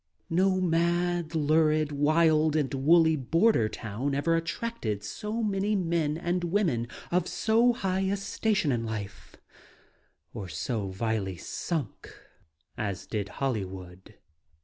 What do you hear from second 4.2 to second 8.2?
attracted so many men and women of so hierh a